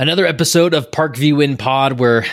[0.00, 2.24] Another episode of Parkview in Pod where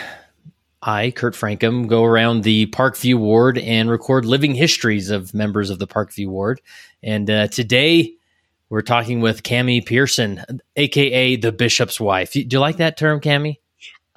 [0.83, 5.79] I, Kurt Francom, go around the Parkview Ward and record living histories of members of
[5.79, 6.61] the Parkview Ward.
[7.01, 8.17] And uh, today
[8.69, 12.33] we're talking with Kami Pehrson, aka the Bishop's wife.
[12.33, 13.59] Do you like that term, Kami?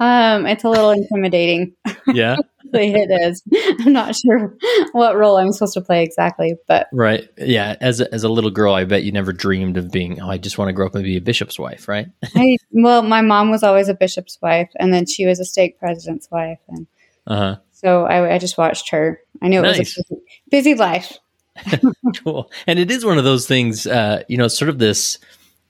[0.00, 1.74] Um, it's a little intimidating.
[2.14, 2.36] Yeah,
[2.72, 3.42] it is.
[3.80, 4.56] I'm not sure
[4.92, 7.28] what role I'm supposed to play exactly, but right.
[7.36, 10.18] Yeah, as a, as a little girl, I bet you never dreamed of being.
[10.22, 12.06] Oh, I just want to grow up and be a bishop's wife, right?
[12.34, 15.78] I, well, my mom was always a bishop's wife, and then she was a stake
[15.78, 16.86] president's wife, and
[17.26, 17.56] uh-huh.
[17.72, 19.20] so I, I, just watched her.
[19.42, 19.78] I knew it nice.
[19.78, 21.18] was a busy, busy life.
[22.24, 23.86] cool, and it is one of those things.
[23.86, 25.18] Uh, you know, sort of this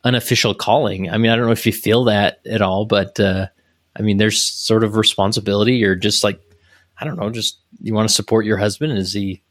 [0.04, 1.10] unofficial calling.
[1.10, 3.18] I mean, I don't know if you feel that at all, but.
[3.18, 3.48] Uh,
[3.98, 6.40] I mean, there's sort of responsibility or just like,
[7.00, 9.42] I don't know, just you want to support your husband as he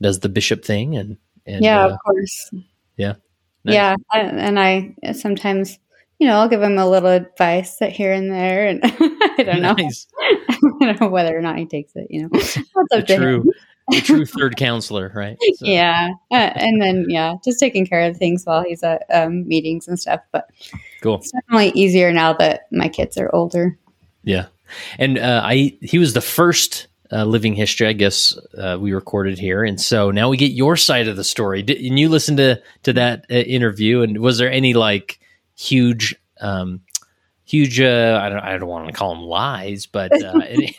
[0.00, 2.50] does the bishop thing and, and yeah, uh, of course.
[2.96, 3.14] Yeah.
[3.64, 3.74] Nice.
[3.74, 3.96] Yeah.
[4.12, 5.78] and I sometimes,
[6.18, 8.68] you know, I'll give him a little advice here and there.
[8.68, 9.72] And I don't know.
[9.72, 10.06] Nice.
[10.20, 12.28] I don't know whether or not he takes it, you know.
[12.32, 12.56] That's
[12.92, 13.52] up true.
[13.88, 15.36] the true third counselor, right?
[15.56, 15.66] So.
[15.66, 19.88] Yeah, uh, and then yeah, just taking care of things while he's at um, meetings
[19.88, 20.20] and stuff.
[20.32, 20.50] But
[21.00, 21.16] cool.
[21.16, 23.78] It's definitely easier now that my kids are older.
[24.26, 24.46] Yeah,
[24.98, 29.38] and uh, I he was the first uh, living history, I guess uh, we recorded
[29.38, 31.62] here, and so now we get your side of the story.
[31.62, 35.20] Did, and you listened to to that uh, interview, and was there any like
[35.56, 36.80] huge, um,
[37.44, 37.80] huge?
[37.80, 40.76] Uh, I don't I don't want to call them lies, but uh, any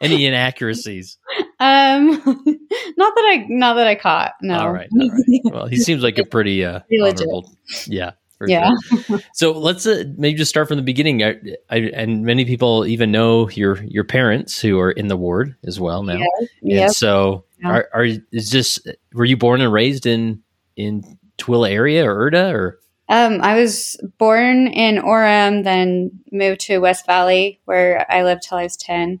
[0.00, 1.18] any inaccuracies?
[1.58, 2.06] Um,
[2.96, 4.34] not that I not that I caught.
[4.42, 4.58] No.
[4.58, 4.88] All right.
[5.00, 5.40] All right.
[5.44, 7.52] Well, he seems like a pretty uh, honorable.
[7.88, 8.12] Yeah
[8.46, 8.70] yeah.
[8.90, 9.20] Sure.
[9.34, 11.22] so let's uh, maybe just start from the beginning.
[11.22, 11.36] I,
[11.70, 15.80] I, and many people even know your your parents who are in the ward as
[15.80, 16.14] well now.
[16.14, 16.46] Yeah.
[16.62, 16.90] And yep.
[16.90, 17.68] so, yeah.
[17.68, 18.78] are, are is this
[19.12, 20.42] were you born and raised in
[20.76, 22.78] in Tooele area or Erda or?
[23.06, 28.58] Um, I was born in Orem, then moved to West Valley where I lived till
[28.58, 29.20] I was ten,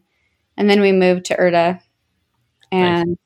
[0.56, 1.80] and then we moved to Erda,
[2.70, 3.08] and.
[3.08, 3.18] Nice.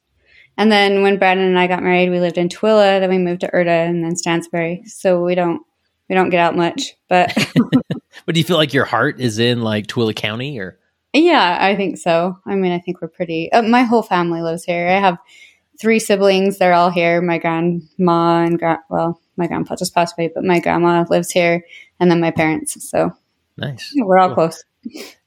[0.61, 2.99] And then when Brandon and I got married, we lived in Tooele.
[2.99, 4.83] Then we moved to Erda and then Stansbury.
[4.87, 5.63] So we don't
[6.09, 7.35] we don't get out much, but.
[8.27, 10.79] but do you feel like your heart is in like Tooele County or?
[11.13, 12.39] Yeah, I think so.
[12.47, 13.51] I mean, I think we're pretty.
[13.53, 14.89] Uh, my whole family lives here.
[14.89, 15.19] I have
[15.81, 16.59] three siblings.
[16.59, 17.23] They're all here.
[17.23, 21.65] My grandma and gra- well, my grandpa just passed away, but my grandma lives here,
[21.99, 22.89] and then my parents.
[22.89, 23.13] So
[23.57, 23.91] nice.
[23.95, 24.51] Yeah, we're all cool.
[24.51, 24.65] close.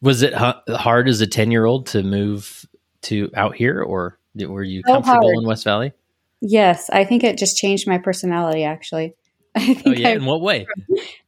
[0.01, 2.65] Was it hard as a ten year old to move
[3.03, 5.37] to out here, or were you so comfortable hard.
[5.37, 5.93] in West Valley?
[6.41, 8.63] Yes, I think it just changed my personality.
[8.63, 9.15] Actually,
[9.55, 10.09] I think oh, yeah.
[10.09, 10.65] I, in what way?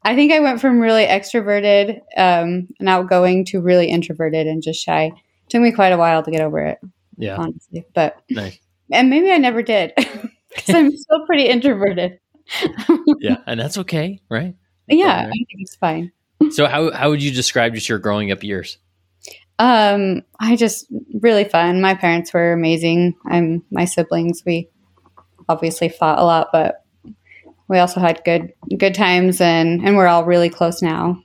[0.03, 4.81] I think I went from really extroverted um, and outgoing to really introverted and just
[4.81, 5.05] shy.
[5.05, 6.79] It took me quite a while to get over it.
[7.17, 8.57] Yeah, honestly, but nice.
[8.91, 12.19] and maybe I never did because I'm still pretty introverted.
[13.19, 14.55] yeah, and that's okay, right?
[14.87, 15.27] yeah, right.
[15.27, 16.11] I think it's fine.
[16.51, 18.77] so how how would you describe just your growing up years?
[19.59, 20.87] Um, I just
[21.21, 21.81] really fun.
[21.81, 23.15] My parents were amazing.
[23.25, 24.43] I'm my siblings.
[24.45, 24.69] We
[25.49, 26.82] obviously fought a lot, but
[27.73, 31.21] we also had good good times and and we're all really close now.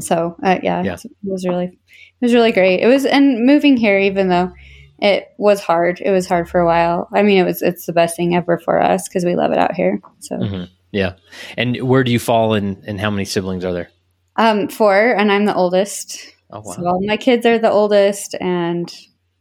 [0.00, 2.80] So uh, yeah, yeah, it was really it was really great.
[2.80, 4.52] It was and moving here even though
[4.98, 7.08] it was hard it was hard for a while.
[7.14, 9.58] I mean it was it's the best thing ever for us because we love it
[9.58, 10.36] out here so.
[10.36, 10.64] Mm-hmm.
[10.90, 11.14] yeah.
[11.56, 13.90] And where do you fall in and how many siblings are there?
[14.36, 16.18] Um four and i'm the oldest.
[16.50, 16.72] Oh, wow.
[16.72, 18.92] so all my kids are the oldest and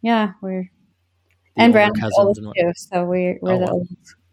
[0.02, 0.70] yeah we're
[1.56, 3.72] the and Brandon's oldest too so we're, we're oh, the, wow.
[3.72, 3.88] old,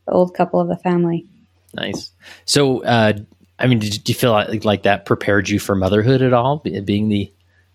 [0.06, 1.26] the old couple of the family
[1.75, 2.10] Nice.
[2.44, 3.12] So, uh,
[3.58, 7.08] I mean, did you feel like, like that prepared you for motherhood at all, being
[7.08, 7.32] the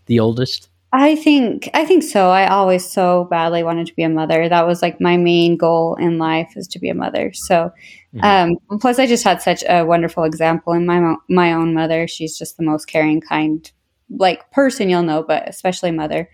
[0.07, 0.69] the oldest?
[0.91, 2.29] I think I think so.
[2.29, 4.47] I always so badly wanted to be a mother.
[4.47, 7.34] That was like my main goal in life is to be a mother.
[7.34, 7.73] So,
[8.13, 8.23] mm-hmm.
[8.23, 12.07] um, plus I just had such a wonderful example in my my own mother.
[12.07, 13.69] She's just the most caring, kind,
[14.09, 16.29] like person you'll know, but especially mother.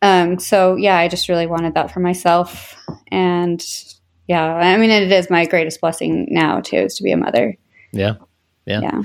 [0.00, 2.74] Um, so yeah, I just really wanted that for myself,
[3.08, 3.62] and
[4.28, 7.56] yeah, I mean, it is my greatest blessing now too, is to be a mother.
[7.92, 8.14] Yeah.
[8.66, 8.80] Yeah.
[8.82, 9.02] yeah.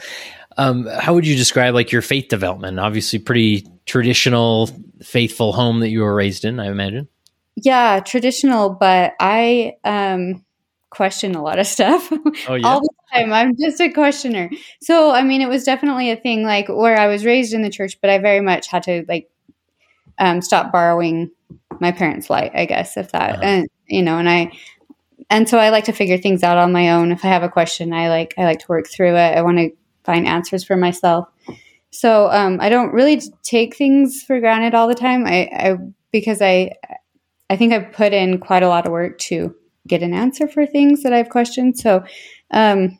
[0.58, 2.80] Um, how would you describe like your faith development?
[2.80, 4.70] Obviously, pretty traditional,
[5.02, 7.08] faithful home that you were raised in, I imagine.
[7.56, 10.44] Yeah, traditional, but I um,
[10.90, 12.12] question a lot of stuff
[12.48, 12.68] oh, yeah?
[12.68, 13.32] all the time.
[13.32, 14.50] I'm just a questioner.
[14.82, 17.70] So, I mean, it was definitely a thing like where I was raised in the
[17.70, 19.30] church, but I very much had to like
[20.20, 21.32] um, stop borrowing
[21.80, 23.42] my parents' light, I guess, if that, uh-huh.
[23.44, 24.52] and you know, and I
[25.30, 27.12] and so I like to figure things out on my own.
[27.12, 29.38] If I have a question, I like I like to work through it.
[29.38, 29.72] I want to
[30.04, 31.28] find answers for myself.
[31.92, 35.26] So um, I don't really take things for granted all the time.
[35.26, 35.78] I, I
[36.12, 36.74] because I
[37.50, 39.56] I think I've put in quite a lot of work to
[39.88, 41.78] get an answer for things that I've questioned.
[41.78, 42.04] So
[42.52, 42.98] um,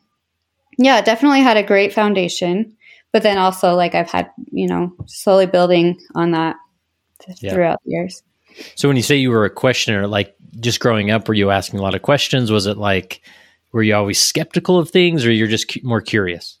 [0.78, 2.76] yeah, definitely had a great foundation.
[3.12, 6.56] but then also like I've had, you know, slowly building on that
[7.20, 7.52] th- Yeah.
[7.54, 8.22] throughout the years.
[8.74, 11.80] So when you say you were a questioner, like just growing up, were you asking
[11.80, 12.50] a lot of questions?
[12.50, 13.20] Was it like,
[13.72, 16.58] were you always skeptical of things or you're just cu- more curious?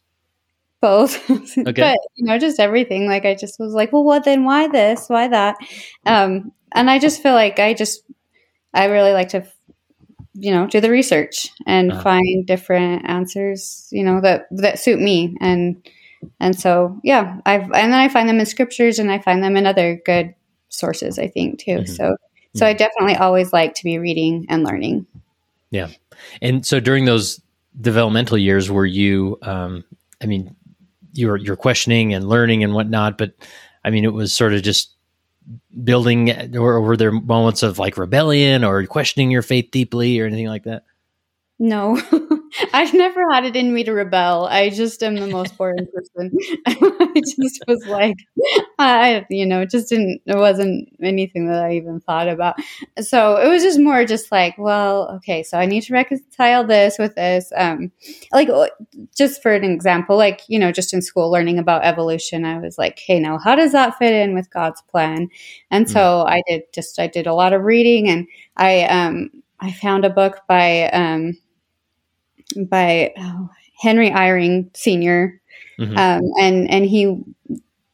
[0.80, 1.26] both
[1.64, 5.08] but you know just everything like i just was like well what then why this
[5.08, 5.56] why that
[6.04, 8.02] um and i just feel like i just
[8.74, 9.42] i really like to
[10.34, 12.02] you know do the research and Uh-huh.
[12.02, 15.88] find different answers you know that that suit me and
[16.38, 19.56] and so yeah i've and then i find them in scriptures and i find them
[19.56, 20.34] in other good
[20.68, 21.88] sources i think too Mhm.
[21.88, 22.14] so
[22.54, 25.06] so i definitely always like to be reading and learning
[25.74, 25.88] Yeah.
[26.40, 27.40] And so during those
[27.80, 29.82] developmental years, were you, um,
[30.22, 30.54] I mean,
[31.14, 33.34] you're, you're questioning and learning and whatnot, but
[33.84, 34.92] I mean, it was sort of just
[35.82, 40.46] building, or were there moments of like rebellion or questioning your faith deeply or anything
[40.46, 40.84] like that?
[41.58, 42.00] No,
[42.72, 44.46] I've never had it in me to rebel.
[44.46, 46.30] I just am the most boring person.
[46.66, 48.16] I just was like,
[48.78, 52.56] I, you know, it just didn't, it wasn't anything that I even thought about.
[53.00, 56.98] So it was just more just like, well, okay, so I need to reconcile this
[56.98, 57.52] with this.
[57.56, 57.90] Um,
[58.32, 58.48] like,
[59.16, 62.78] just for an example, like, you know, just in school learning about evolution, I was
[62.78, 65.28] like, hey, now how does that fit in with God's plan?
[65.70, 69.30] And so I did just, I did a lot of reading and I, um,
[69.60, 71.38] I found a book by, um,
[72.68, 73.50] by oh,
[73.80, 75.40] Henry Eyring Sr.
[75.78, 75.98] Mhm.
[75.98, 77.16] Um, and and he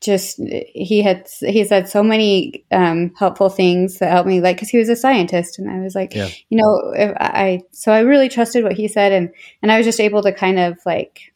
[0.00, 4.70] just he had he said so many um, helpful things that helped me like because
[4.70, 6.29] he was a scientist and I was like Yeah.
[6.49, 9.31] you know if I so I really trusted what he said and
[9.62, 11.32] and I was just able to kind of like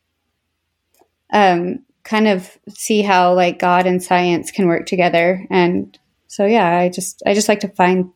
[1.32, 6.78] um kind of see how like God and science can work together and so yeah
[6.78, 8.11] I just I just like to find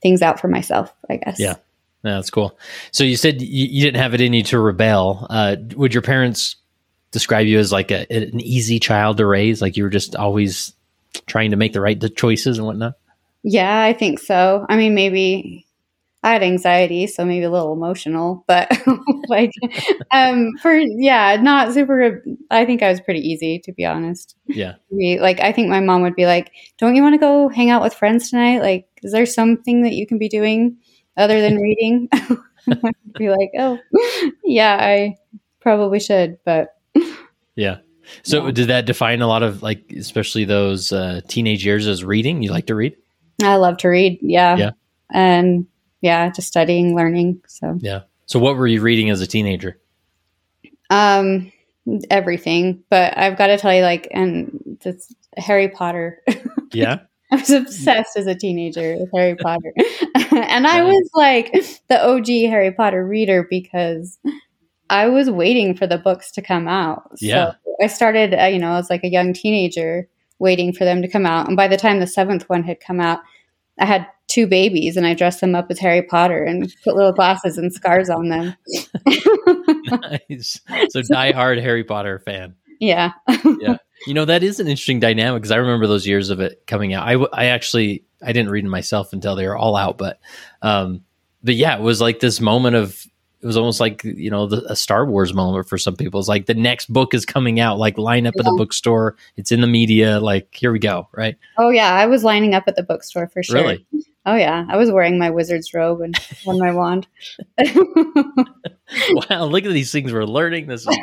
[0.00, 1.56] things out for myself I guess Yeah.
[2.04, 2.58] Yeah, that's cool.
[2.92, 5.26] So you said you, you didn't have it in you to rebel.
[5.28, 6.56] Uh, would your parents
[7.10, 9.60] describe you as like a, an easy child to raise?
[9.60, 10.72] Like you were just always
[11.26, 12.94] trying to make the right choices and whatnot?
[13.42, 14.66] Yeah, I think so.
[14.68, 15.66] I mean, maybe
[16.22, 18.70] I had anxiety, so maybe a little emotional, but
[19.28, 19.52] like,
[20.10, 22.24] um, for yeah, not super.
[22.50, 24.36] I think I was pretty easy, to be honest.
[24.46, 24.74] Yeah.
[24.90, 27.82] Like, I think my mom would be like, "Don't you want to go hang out
[27.82, 28.60] with friends tonight?
[28.60, 30.78] Like, is there something that you can be doing
[31.18, 32.08] other than reading?"
[33.18, 33.78] Be like, "Oh,
[34.44, 35.16] yeah, I
[35.60, 36.76] probably should," but
[37.56, 37.78] Yeah.
[38.22, 38.52] So Yeah.
[38.52, 42.42] did that define a lot of like, especially those uh, teenage years as reading?
[42.42, 42.96] You like to read?
[43.42, 44.18] I love to read.
[44.22, 44.70] Yeah, Yeah.
[45.12, 45.66] and
[46.00, 47.42] yeah, just studying, learning.
[47.48, 47.76] So.
[47.80, 48.02] Yeah.
[48.26, 49.78] So what were you reading as a teenager?
[50.90, 51.52] Um,
[52.10, 52.82] everything.
[52.90, 56.22] But I've got to tell you, like, and this Harry Potter.
[56.74, 56.98] Yeah.
[57.32, 59.72] I was obsessed as a teenager with Harry Potter,
[60.32, 61.52] and I was like
[61.88, 64.18] the OG Harry Potter reader because
[64.88, 67.10] I was waiting for the books to come out.
[67.20, 67.52] Yeah.
[67.52, 70.08] So I started, uh, you know, as like a young teenager
[70.38, 73.00] waiting for them to come out, and by the time the seventh one had come
[73.00, 73.20] out,
[73.78, 77.12] I had two babies, and I dressed them up as Harry Potter and put little
[77.12, 78.54] glasses and scars on them.
[79.06, 80.60] nice.
[80.90, 82.54] So diehard Harry Potter fan.
[82.80, 83.12] Yeah.
[83.60, 83.76] yeah.
[84.06, 86.94] You know that is an interesting dynamic because I remember those years of it coming
[86.94, 87.06] out.
[87.06, 90.20] I, I actually I didn't read them myself until they were all out, but
[90.62, 91.04] um,
[91.42, 93.06] but yeah, it was like this moment of
[93.40, 96.18] it was almost like you know the, a Star Wars moment for some people.
[96.18, 99.16] It's like the next book is coming out, like line up at the bookstore.
[99.36, 100.18] It's in the media.
[100.20, 101.36] Like here we go, right?
[101.56, 103.56] Oh yeah, I was lining up at the bookstore for sure.
[103.56, 103.86] Really?
[104.26, 107.06] Oh yeah, I was wearing my wizard's robe and on my wand.
[107.58, 110.66] wow, look at these things we're learning.
[110.66, 110.98] This is.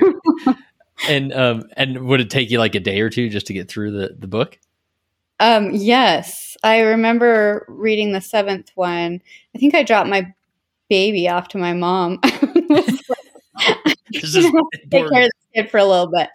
[1.07, 3.67] and um and would it take you like a day or two just to get
[3.69, 4.57] through the the book?
[5.39, 9.21] um, yes, I remember reading the seventh one.
[9.53, 10.33] I think I dropped my
[10.89, 12.19] baby off to my mom.
[14.13, 16.29] Take care of the kid for a little bit,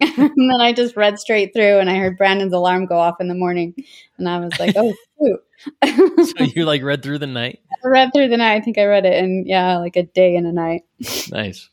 [0.00, 3.28] and then I just read straight through, and I heard Brandon's alarm go off in
[3.28, 3.74] the morning,
[4.18, 7.60] and I was like, "Oh shoot!" so you like read through the night.
[7.84, 8.54] I read through the night.
[8.54, 10.84] I think I read it in yeah, like a day and a night.
[11.30, 11.68] Nice.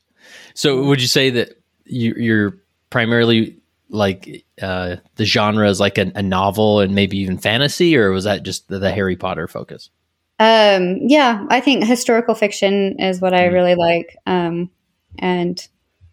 [0.53, 2.57] So would you say that you, you're
[2.89, 3.57] primarily
[3.89, 8.23] like uh, the genre is like a, a novel and maybe even fantasy, or was
[8.23, 9.89] that just the, the Harry Potter focus?
[10.39, 13.53] Um, yeah, I think historical fiction is what I Mhm.
[13.53, 14.69] really like, um,
[15.19, 15.65] and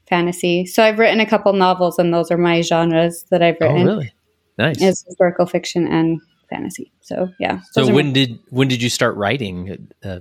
[0.09, 0.67] fantasy.
[0.67, 3.87] So I've written a couple novels, and those are my genres that I've Oh, written.
[3.87, 4.13] really?
[4.59, 4.83] Nice.
[4.83, 6.93] Is historical fiction and fantasy.
[7.01, 7.61] So yeah.
[7.73, 9.89] so when my- did when did you start writing?
[10.05, 10.21] Uh,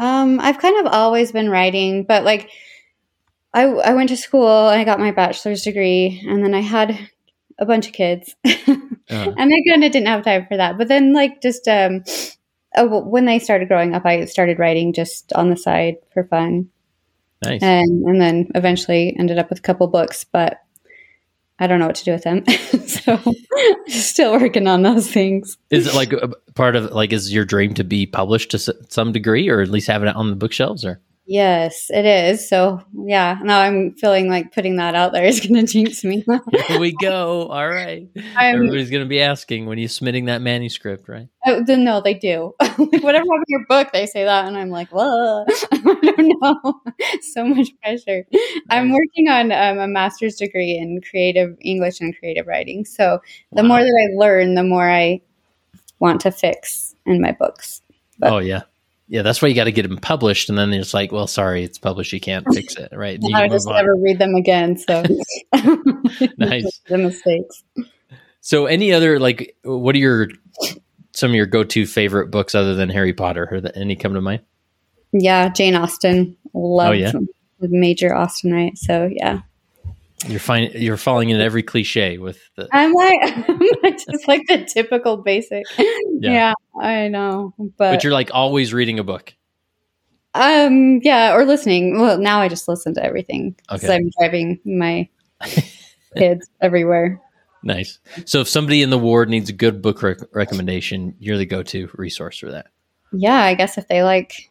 [0.00, 2.48] um, I've kind of always been writing, but like,
[3.54, 6.98] I I went to school and I got my bachelor's degree, and then I had
[7.58, 8.52] a bunch of kids, uh,
[9.08, 10.76] and I kind of didn't have time for that.
[10.76, 12.02] But then, like, just um,
[12.74, 16.68] uh, when they started growing up, I started writing just on the side for fun.
[17.44, 17.62] nice.
[17.62, 20.60] and and then eventually ended up with a couple books but
[21.58, 22.44] I don't know what to do with them.
[22.86, 23.20] so
[23.86, 25.56] still working on those things.
[25.70, 26.12] Is it like
[26.54, 29.86] part of like is your dream to be published to some degree or at least
[29.86, 31.00] have it on the bookshelves or?
[31.26, 32.48] Yes, it is.
[32.48, 36.24] So yeah, now I'm feeling like putting that out there is going to jinx me.
[36.68, 37.46] Here we go.
[37.48, 38.08] All right.
[38.36, 41.28] I'm, Everybody's going to be asking when you're submitting that manuscript, right?
[41.46, 42.54] Oh, then no, they do.
[42.60, 46.34] like whatever happened to your book, they say that, and I'm like, well, I don't
[46.40, 46.80] know.
[47.32, 48.26] so much pressure.
[48.30, 48.60] Nice.
[48.68, 52.84] I'm working on um, a master's degree in creative English and creative writing.
[52.84, 53.20] So
[53.52, 53.68] the wow.
[53.68, 55.22] more that I learn, the more I
[56.00, 57.80] want to fix in my books.
[58.18, 58.62] But, oh yeah
[59.06, 61.62] yeah, that's why you got to get them published, and then it's like, well, sorry,
[61.62, 63.20] it's published, you can't fix it, right?
[63.34, 63.74] I just on.
[63.74, 64.78] never read them again.
[64.78, 65.02] So
[66.38, 67.62] nice the mistakes.
[68.40, 70.28] So, any other like, what are your
[71.12, 73.48] some of your go to favorite books other than Harry Potter?
[73.50, 74.42] Or that any come to mind?
[75.12, 76.36] Yeah, Jane Austen.
[76.54, 77.12] Love oh, yeah?
[77.60, 78.78] major Austenite.
[78.78, 79.40] So yeah,
[80.26, 80.70] you're fine.
[80.74, 82.68] You're falling in every cliche with the.
[82.72, 83.58] I'm like, I'm
[83.92, 85.64] just like the typical basic.
[85.78, 86.30] Yeah.
[86.30, 89.34] yeah, I know, but but you're like always reading a book.
[90.34, 91.00] Um.
[91.02, 92.00] Yeah, or listening.
[92.00, 93.94] Well, now I just listen to everything because okay.
[93.94, 95.08] I'm driving my
[96.16, 97.20] kids everywhere.
[97.62, 97.98] Nice.
[98.26, 101.88] So if somebody in the ward needs a good book rec- recommendation, you're the go-to
[101.94, 102.66] resource for that.
[103.12, 104.50] Yeah, I guess if they like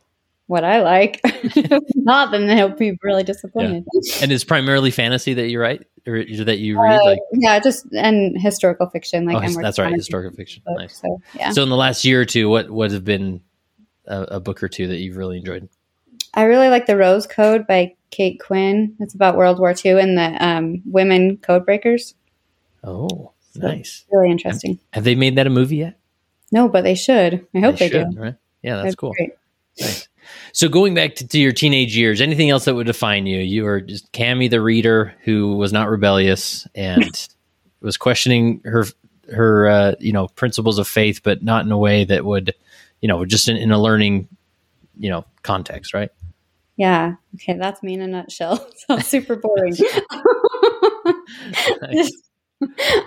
[0.54, 1.20] what I like.
[1.24, 3.84] if not, then they'll be really disappointed.
[3.92, 4.18] Yeah.
[4.22, 7.00] And it's primarily fantasy that you write or that you read?
[7.00, 9.26] Uh, like yeah, just and historical fiction.
[9.26, 10.62] Like oh, that's right, historical fiction.
[10.66, 11.02] Book, nice.
[11.02, 11.52] So yeah.
[11.52, 13.42] So in the last year or two, what what have been
[14.06, 15.68] a, a, book or two that you've really enjoyed?
[16.36, 18.96] I really like the Rose Code by Kate Quinn.
[19.00, 22.14] It's about World War II and the um, women code breakers.
[22.84, 24.06] Oh, so nice!
[24.12, 24.74] Really interesting.
[24.74, 25.98] Have, have, they made that a movie yet?
[26.52, 27.48] No, but they should.
[27.56, 28.20] I hope they, they should, do.
[28.20, 28.36] Right?
[28.62, 29.14] Yeah, that's That'd cool.
[29.80, 30.08] Nice.
[30.52, 33.40] So going back to, to, your teenage years, anything else that would define you?
[33.40, 37.28] You were just Kami the reader who was not rebellious and
[37.82, 38.86] was questioning her
[39.32, 42.54] her uh, you know principles of faith, but not in a way that would
[43.02, 44.28] you know just in, in a learning
[44.98, 46.10] you know context, right?
[46.76, 47.16] Yeah.
[47.36, 48.68] Okay, that's me in a nutshell.
[48.88, 49.76] Sounds super boring.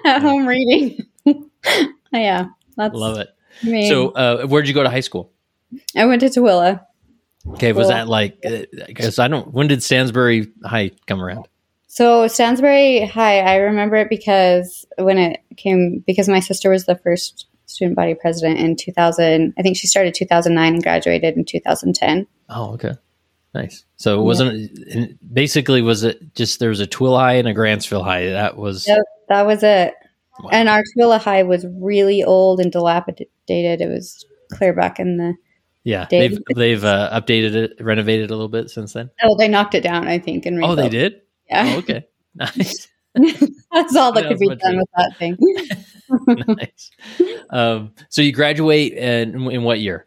[0.04, 0.98] at home reading.
[2.12, 2.46] yeah,
[2.76, 3.28] that's love it.
[3.62, 3.88] Me.
[3.88, 5.32] So, uh, where'd you go to high school?
[5.96, 6.80] I went to Tooele.
[7.54, 8.40] Okay, was that like?
[8.42, 9.52] Because uh, I don't.
[9.52, 11.48] When did Stansbury High come around?
[11.86, 16.96] So Stansbury High, I remember it because when it came, because my sister was the
[16.96, 19.54] first student body president in 2000.
[19.58, 22.26] I think she started 2009 and graduated in 2010.
[22.48, 22.92] Oh, okay,
[23.54, 23.84] nice.
[23.96, 28.04] So it wasn't basically was it just there was a Tooele High and a Grantsville
[28.04, 28.26] High.
[28.26, 28.98] That was yep,
[29.28, 29.94] that was it.
[30.40, 30.50] Wow.
[30.52, 33.30] And our Tooele High was really old and dilapidated.
[33.80, 35.34] It was clear back in the
[35.86, 39.08] yeah, they've they've uh, updated it, renovated a little bit since then.
[39.22, 40.44] Oh, they knocked it down, I think.
[40.44, 41.22] And oh, they did.
[41.48, 41.74] Yeah.
[41.74, 42.06] Oh, okay.
[42.38, 42.88] Nice.
[43.72, 45.38] That's all that, that could be done with that thing.
[46.58, 46.90] nice.
[47.48, 50.06] Um, so you graduate in, in what year?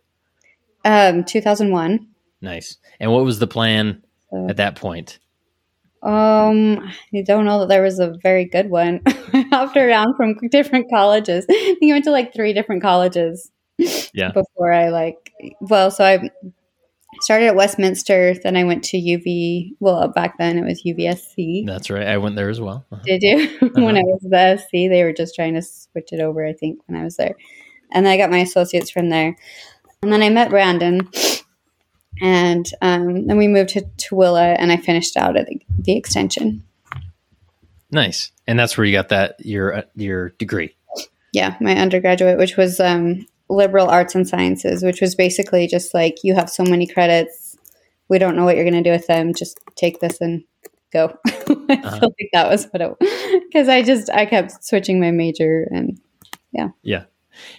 [0.85, 2.07] Um, 2001.
[2.41, 2.77] Nice.
[2.99, 5.17] And what was the plan so, at that point?
[6.03, 9.01] Um, I don't know that there was a very good one.
[9.07, 11.47] I hopped around from different colleges.
[11.49, 13.49] I think I went to like three different colleges
[14.13, 14.31] yeah.
[14.31, 16.29] Before I like, well, so I
[17.21, 19.75] started at Westminster, then I went to UV.
[19.79, 21.65] Well, back then it was UVSC.
[21.65, 22.07] That's right.
[22.07, 22.85] I went there as well.
[22.91, 23.01] Uh-huh.
[23.03, 23.49] Did you?
[23.61, 23.69] Uh-huh.
[23.81, 26.45] when I was the SC, they were just trying to switch it over.
[26.45, 27.35] I think when I was there,
[27.91, 29.35] and I got my associates from there,
[30.01, 31.09] and then I met Brandon.
[32.21, 36.63] And um, then we moved to Tooele, and I finished out at the, the extension.
[37.91, 40.75] Nice, and that's where you got that your uh, your degree.
[41.31, 46.23] Yeah, my undergraduate, which was um, liberal arts and sciences, which was basically just like
[46.23, 47.57] you have so many credits,
[48.07, 49.33] we don't know what you're going to do with them.
[49.33, 50.43] Just take this and
[50.91, 51.17] go.
[51.27, 51.99] I uh-huh.
[51.99, 55.99] feel like that was what it because I just I kept switching my major and
[56.51, 57.05] yeah yeah.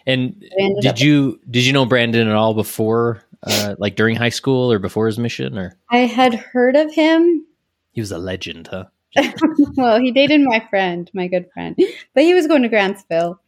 [0.06, 0.44] And
[0.80, 4.78] did you did you know Brandon at all before, uh, like during high school or
[4.78, 7.46] before his mission, or I had heard of him.
[7.92, 8.86] He was a legend, huh?
[9.76, 11.76] well, he dated my friend, my good friend,
[12.14, 13.38] but he was going to Grantsville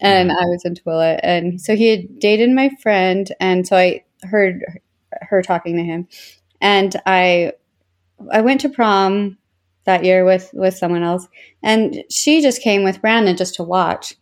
[0.00, 0.38] and mm-hmm.
[0.38, 1.20] I was in Tooele.
[1.22, 3.30] And so he had dated my friend.
[3.40, 4.64] And so I heard
[5.22, 6.08] her talking to him.
[6.60, 7.52] And I,
[8.30, 9.38] I went to prom
[9.84, 11.26] that year with, with someone else.
[11.62, 14.14] And she just came with Brandon just to watch.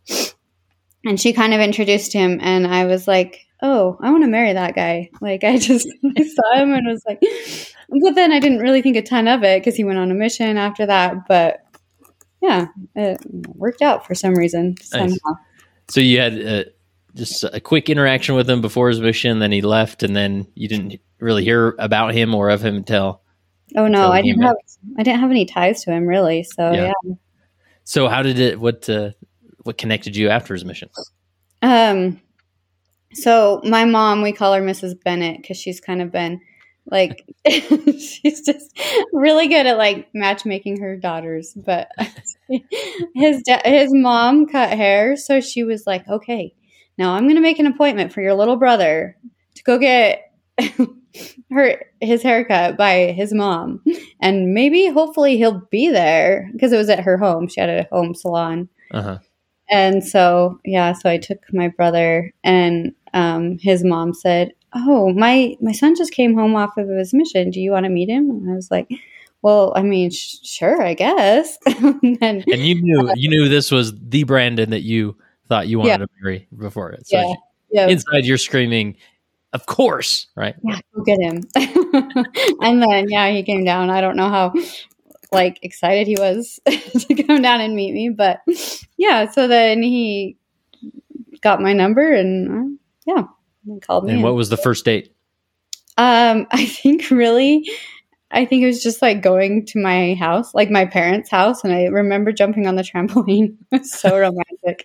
[1.04, 2.38] And she kind of introduced him.
[2.42, 5.10] And I was like, oh, I want to marry that guy.
[5.20, 7.20] Like I just I saw him and was like,
[8.02, 10.14] but then I didn't really think a ton of it because he went on a
[10.14, 11.26] mission after that.
[11.28, 11.60] But
[12.40, 13.18] yeah, it
[13.54, 15.08] worked out for some reason somehow.
[15.08, 15.36] Nice.
[15.88, 16.64] So you had uh,
[17.14, 20.68] just a quick interaction with him before his mission, then he left, and then you
[20.68, 23.22] didn't really hear about him or of him until.
[23.76, 24.56] Oh no, I didn't have
[24.98, 26.42] I didn't have any ties to him really.
[26.42, 26.92] So yeah.
[27.04, 27.14] yeah.
[27.84, 28.60] So how did it?
[28.60, 29.10] What uh,
[29.64, 30.90] what connected you after his mission?
[31.60, 32.20] Um,
[33.14, 35.02] so my mom, we call her Mrs.
[35.02, 36.40] Bennett because she's kind of been
[36.90, 38.78] like she's just
[39.12, 41.54] really good at like matchmaking her daughters.
[41.54, 41.90] But
[43.14, 46.54] his da- his mom cut hair, so she was like, "Okay,
[46.96, 49.16] now I'm going to make an appointment for your little brother
[49.54, 50.32] to go get
[51.50, 53.82] her his haircut by his mom,
[54.20, 57.48] and maybe hopefully he'll be there because it was at her home.
[57.48, 59.18] She had a home salon." Uh-huh.
[59.70, 65.56] And so, yeah, so I took my brother, and um, his mom said, "Oh, my
[65.60, 67.50] my son just came home off of his mission.
[67.50, 68.88] Do you want to meet him?" And I was like,
[69.42, 73.70] "Well, I mean, sh- sure, I guess." and, and, you knew uh, you knew this
[73.70, 75.16] was the Brandon that you
[75.48, 75.96] thought you wanted yeah.
[75.98, 77.06] to marry before it.
[77.06, 77.34] So yeah.
[77.70, 77.88] yeah.
[77.88, 78.96] inside, you're screaming,
[79.52, 80.54] "Of course!" Right?
[80.62, 81.42] Yeah, go get him.
[82.60, 83.90] and then, yeah, he came down.
[83.90, 84.52] I don't know how
[85.32, 88.40] like excited he was to come down and meet me, but
[88.96, 89.30] yeah.
[89.30, 90.36] So then he
[91.40, 93.24] got my number and yeah,
[93.80, 94.14] called me.
[94.14, 95.14] And what was the first date?
[95.96, 97.68] Um, I think really,
[98.30, 101.72] I think it was just like going to my house, like my parents' house, and
[101.72, 103.56] I remember jumping on the trampoline.
[103.72, 104.84] It was so romantic.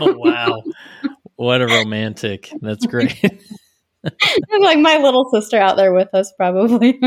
[0.00, 0.62] oh wow,
[1.36, 2.52] what a romantic!
[2.60, 3.22] That's great.
[4.60, 7.00] like my little sister out there with us, probably.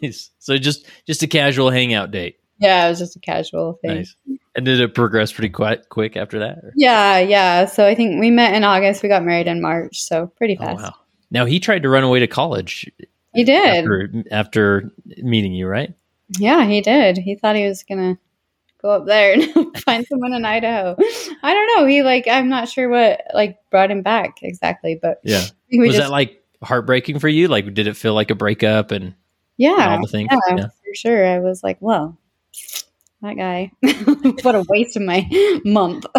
[0.00, 0.30] nice.
[0.38, 2.36] So just just a casual hangout date.
[2.58, 3.96] Yeah, it was just a casual thing.
[3.96, 4.16] Nice.
[4.56, 6.58] And did it progress pretty quick, quick after that?
[6.58, 6.72] Or?
[6.74, 7.66] Yeah, yeah.
[7.66, 9.02] So I think we met in August.
[9.02, 10.00] We got married in March.
[10.02, 10.80] So pretty oh, fast.
[10.80, 10.94] Oh, wow.
[11.30, 12.90] Now he tried to run away to college.
[13.34, 15.94] He did after, after meeting you, right?
[16.30, 17.16] Yeah, he did.
[17.16, 18.18] He thought he was gonna
[18.82, 20.96] go up there and find someone in Idaho.
[21.42, 21.86] I don't know.
[21.86, 25.44] He like I'm not sure what like brought him back exactly, but yeah.
[25.70, 27.48] Was just, that like heartbreaking for you?
[27.48, 29.14] Like, did it feel like a breakup and
[29.56, 30.28] yeah, and all the things?
[30.30, 31.26] Yeah, yeah, for sure.
[31.26, 32.18] I was like, well,
[33.22, 33.72] that guy.
[34.42, 35.28] what a waste of my
[35.64, 36.06] month.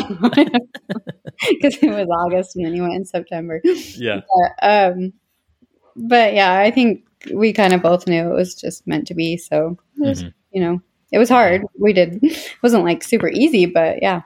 [1.52, 3.62] Because it was August and then he went in September.
[3.64, 4.20] Yeah.
[4.28, 5.14] But, um,
[5.96, 9.38] but yeah, I think we kind of both knew it was just meant to be.
[9.38, 10.32] So, was, mm-hmm.
[10.52, 10.82] you know,
[11.14, 11.64] it was hard.
[11.80, 14.24] We did, it wasn't like super easy, but yeah.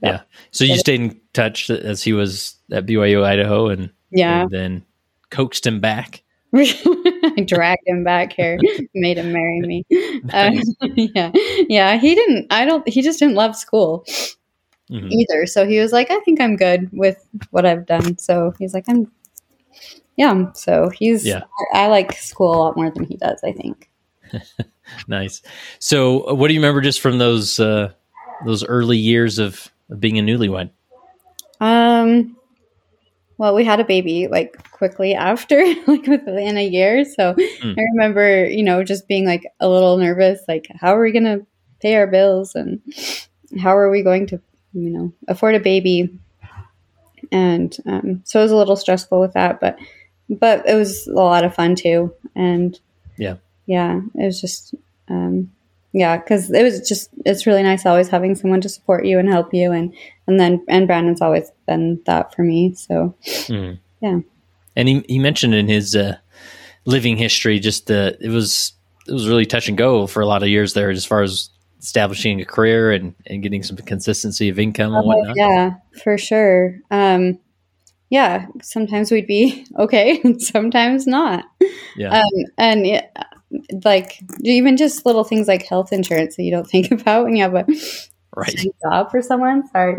[0.00, 0.20] Yeah.
[0.52, 4.42] So you stayed in touch as he was at BYU Idaho and, yeah.
[4.42, 4.84] And then
[5.30, 6.22] coaxed him back.
[6.54, 8.58] I dragged him back here,
[8.94, 9.84] made him marry me.
[10.32, 10.50] Uh,
[10.94, 11.30] yeah,
[11.68, 11.96] yeah.
[11.96, 12.46] He didn't.
[12.50, 12.86] I don't.
[12.88, 14.04] He just didn't love school
[14.90, 15.08] mm-hmm.
[15.10, 15.46] either.
[15.46, 18.18] So he was like, I think I'm good with what I've done.
[18.18, 19.10] So he's like, I'm.
[20.16, 20.52] Yeah.
[20.52, 21.24] So he's.
[21.24, 21.44] Yeah.
[21.72, 23.40] I, I like school a lot more than he does.
[23.44, 23.88] I think.
[25.08, 25.40] nice.
[25.78, 27.92] So, uh, what do you remember just from those uh,
[28.44, 30.70] those early years of, of being a newlywed?
[31.60, 32.36] Um,
[33.38, 37.04] well, we had a baby like quickly after, like within a year.
[37.04, 37.78] So mm.
[37.78, 41.24] I remember, you know, just being like a little nervous, like, how are we going
[41.24, 41.46] to
[41.80, 42.82] pay our bills and
[43.60, 44.40] how are we going to,
[44.74, 46.18] you know, afford a baby?
[47.30, 49.78] And um, so it was a little stressful with that, but
[50.28, 52.12] but it was a lot of fun too.
[52.34, 52.78] And
[53.16, 54.74] yeah, yeah, it was just
[55.08, 55.52] um,
[55.92, 59.28] yeah, because it was just it's really nice always having someone to support you and
[59.28, 59.94] help you, and
[60.26, 62.74] and then and Brandon's always been that for me.
[62.74, 63.78] So mm.
[64.02, 64.18] yeah,
[64.76, 66.16] and he he mentioned in his uh,
[66.84, 68.72] living history just the it was
[69.06, 71.50] it was really touch and go for a lot of years there as far as
[71.80, 75.36] establishing a career and, and getting some consistency of income and oh, whatnot.
[75.36, 76.76] Yeah, for sure.
[76.90, 77.38] Um,
[78.10, 81.44] yeah, sometimes we'd be okay, sometimes not.
[81.96, 83.06] Yeah, um, and yeah,
[83.84, 87.42] like even just little things like health insurance that you don't think about when you
[87.42, 87.66] have a
[88.36, 89.66] right job for someone.
[89.68, 89.96] Sorry,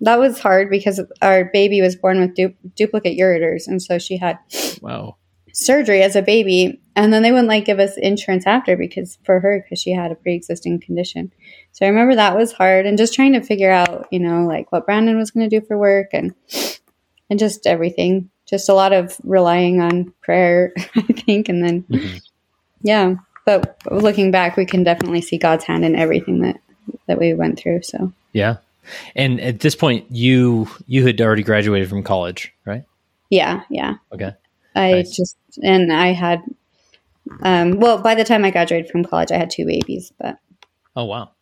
[0.00, 4.16] that was hard because our baby was born with du- duplicate ureters, and so she
[4.16, 4.38] had
[4.80, 5.16] wow
[5.54, 9.40] surgery as a baby, and then they wouldn't like give us insurance after because for
[9.40, 11.32] her because she had a pre-existing condition.
[11.72, 14.70] So I remember that was hard, and just trying to figure out, you know, like
[14.72, 16.34] what Brandon was going to do for work and
[17.30, 18.30] and just everything.
[18.44, 21.82] Just a lot of relying on prayer, I think, and then.
[21.84, 22.18] Mm-hmm
[22.82, 23.14] yeah,
[23.44, 26.60] but looking back, we can definitely see God's hand in everything that
[27.06, 27.82] that we went through.
[27.82, 28.56] So yeah,
[29.14, 32.84] and at this point, you you had already graduated from college, right?
[33.30, 33.94] Yeah, yeah.
[34.12, 34.32] Okay.
[34.74, 35.16] I nice.
[35.16, 36.42] just and I had,
[37.42, 40.12] um, well, by the time I graduated from college, I had two babies.
[40.18, 40.38] But
[40.96, 41.32] oh wow,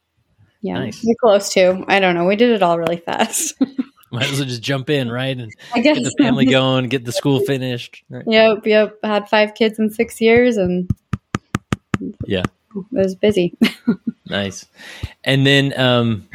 [0.62, 1.02] yeah, nice.
[1.04, 1.84] you're close to.
[1.88, 2.26] I don't know.
[2.26, 3.54] We did it all really fast.
[4.12, 5.36] Might as well just jump in, right?
[5.36, 8.02] And get the family going, get the school finished.
[8.08, 8.24] Right?
[8.26, 8.96] Yep, yep.
[9.04, 10.90] Had five kids in six years, and
[12.26, 12.42] yeah.
[12.74, 13.56] It was busy.
[14.26, 14.66] nice.
[15.24, 16.28] And then um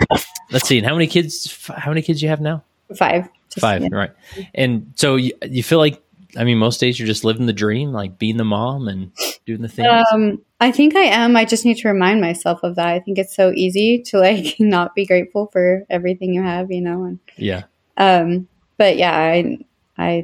[0.51, 0.81] let's see.
[0.81, 2.63] How many kids how many kids you have now?
[2.95, 3.29] Five.
[3.49, 3.89] Just, Five, yeah.
[3.91, 4.11] right.
[4.53, 6.01] And so you, you feel like
[6.37, 9.11] I mean most days you're just living the dream, like being the mom and
[9.45, 9.87] doing the things.
[10.13, 11.35] Um I think I am.
[11.35, 12.87] I just need to remind myself of that.
[12.87, 16.81] I think it's so easy to like not be grateful for everything you have, you
[16.81, 17.03] know.
[17.03, 17.63] And yeah.
[17.97, 18.47] Um.
[18.77, 19.59] But yeah, I
[19.97, 20.23] I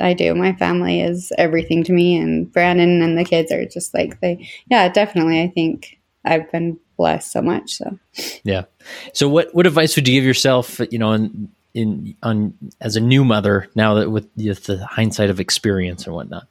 [0.00, 0.34] I do.
[0.34, 4.48] My family is everything to me, and Brandon and the kids are just like they.
[4.70, 5.42] Yeah, definitely.
[5.42, 7.72] I think I've been blessed so much.
[7.72, 7.98] So
[8.44, 8.64] yeah.
[9.12, 10.80] So what what advice would you give yourself?
[10.90, 15.30] You know, in in on as a new mother now that with, with the hindsight
[15.30, 16.46] of experience and whatnot.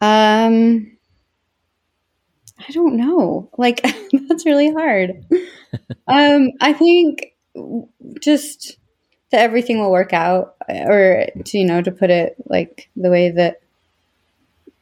[0.00, 0.92] Um.
[2.58, 3.50] I don't know.
[3.58, 3.82] Like
[4.28, 5.24] that's really hard.
[6.08, 7.34] um, I think
[8.20, 8.76] just
[9.30, 13.30] that everything will work out, or to you know, to put it like the way
[13.30, 13.60] that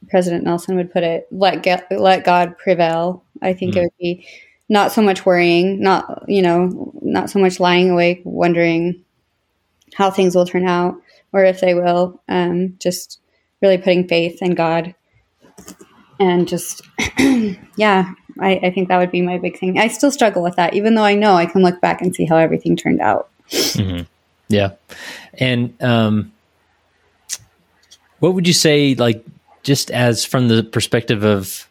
[0.09, 3.25] President Nelson would put it, let get, let God prevail.
[3.43, 3.79] I think mm-hmm.
[3.79, 4.27] it would be
[4.69, 9.05] not so much worrying, not you know, not so much lying awake wondering
[9.95, 10.97] how things will turn out
[11.33, 12.21] or if they will.
[12.29, 13.21] Um, just
[13.61, 14.95] really putting faith in God
[16.21, 16.83] and just
[17.77, 20.75] yeah I, I, think that would be my big thing i still struggle with that
[20.75, 24.03] even though i know i can look back and see how everything turned out mm-hmm.
[24.49, 24.73] Yeah
[25.39, 26.33] and um,
[28.19, 29.25] what would you say like
[29.63, 31.69] just as from the perspective of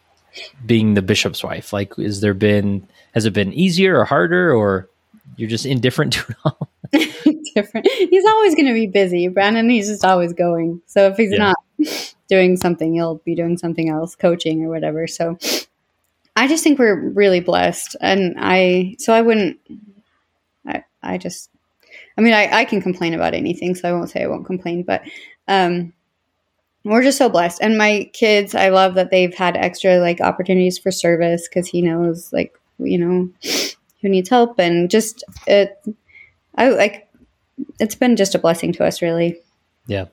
[0.66, 4.88] being the bishop's wife like is there been has it been easier or harder or
[5.36, 6.68] you're just indifferent to it all
[7.54, 11.30] different he's always going to be busy brandon he's just always going so if he's
[11.30, 11.52] yeah.
[11.78, 15.06] not doing something, you'll be doing something else, coaching or whatever.
[15.06, 15.38] So
[16.36, 17.96] I just think we're really blessed.
[18.00, 19.58] And I, so I wouldn't,
[20.66, 21.50] I, I just,
[22.16, 24.82] I mean, I, I can complain about anything, so I won't say I won't complain,
[24.82, 25.02] but,
[25.48, 25.92] um,
[26.84, 27.62] we're just so blessed.
[27.62, 31.80] And my kids, I love that they've had extra like opportunities for service because he
[31.80, 33.30] knows like, you know,
[34.02, 35.82] who needs help and just it,
[36.56, 37.08] I like,
[37.80, 39.38] it's been just a blessing to us really.
[39.86, 40.06] Yeah.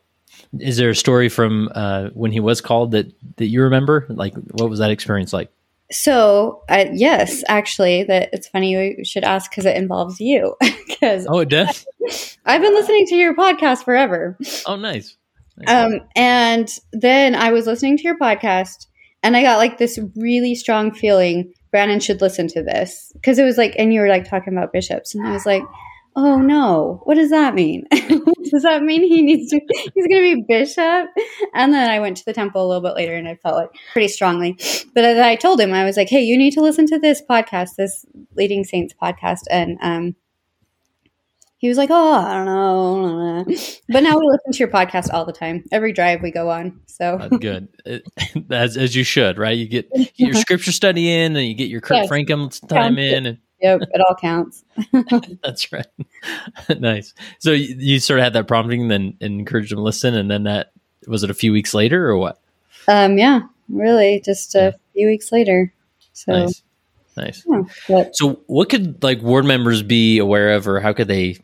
[0.57, 4.05] Is there a story from uh, when he was called that that you remember?
[4.07, 5.51] Like, what was that experience like?
[5.91, 10.55] So, uh, yes, actually, that it's funny you should ask because it involves you.
[11.01, 11.87] Because oh, it does.
[12.45, 14.37] I've been listening to your podcast forever.
[14.67, 15.15] Oh, nice.
[15.57, 15.69] nice.
[15.69, 18.85] Um, and then I was listening to your podcast,
[19.23, 21.53] and I got like this really strong feeling.
[21.71, 24.73] Brandon should listen to this because it was like, and you were like talking about
[24.73, 25.63] bishops, and I was like,
[26.15, 27.85] oh no, what does that mean?
[27.91, 31.09] does that mean he needs to, he's going to be bishop?
[31.53, 33.69] And then I went to the temple a little bit later and I felt like
[33.93, 34.57] pretty strongly.
[34.93, 37.75] But I told him, I was like, hey, you need to listen to this podcast,
[37.77, 39.41] this Leading Saints podcast.
[39.49, 40.15] And, um,
[41.61, 43.45] he was like, "Oh, I don't know,"
[43.87, 45.63] but now we listen to your podcast all the time.
[45.71, 47.67] Every drive we go on, so good,
[48.49, 49.55] as as you should, right?
[49.55, 52.09] You get, get your scripture study in, and you get your Kurt.
[52.09, 54.63] Francom time in, and Yep, it all counts.
[55.43, 55.85] That's right.
[56.79, 57.13] nice.
[57.39, 60.29] So you, you, sort of had that prompting, then and encouraged them to listen, and
[60.31, 60.71] then that
[61.07, 62.39] was it a few weeks later or what?
[62.87, 64.71] Um, yeah, really, just a yeah.
[64.93, 65.73] few weeks later.
[66.13, 66.63] So nice.
[67.17, 67.45] Nice.
[67.89, 71.37] Yeah, so, what could like ward members be aware of, or how could they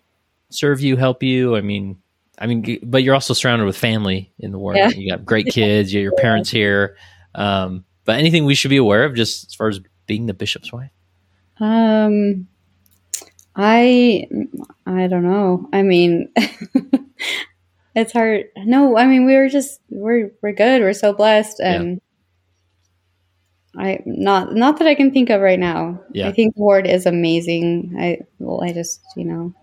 [0.50, 1.56] serve you, help you?
[1.56, 1.98] I mean,
[2.40, 4.78] I mean, but you're also surrounded with family in the ward.
[4.78, 4.90] Yeah.
[4.90, 5.92] You got great kids.
[5.92, 6.98] You have your parents here.
[7.36, 10.72] Um, but anything we should be aware of, just as far as being the bishop's
[10.72, 10.92] wife?
[11.60, 12.48] Um,
[13.56, 14.28] I
[14.86, 15.68] I don't know.
[15.74, 16.32] I mean,
[17.96, 18.46] it's hard.
[18.58, 20.82] No, I mean we were just we're we're good.
[20.82, 22.00] We're so blessed, and
[23.76, 23.82] yeah.
[23.84, 26.00] I not not that I can think of right now.
[26.12, 26.28] Yeah.
[26.28, 27.96] I think Ward is amazing.
[28.00, 29.54] I well, I just you know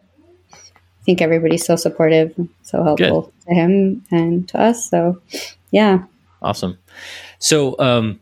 [1.05, 3.33] think everybody's so supportive, so helpful good.
[3.49, 4.91] to him and to us.
[4.91, 5.21] So
[5.71, 6.05] yeah,
[6.43, 6.79] awesome.
[7.39, 8.21] So um,